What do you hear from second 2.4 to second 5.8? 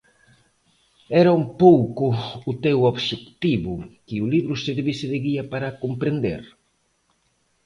o teu obxectivo, que o libro servise de guía para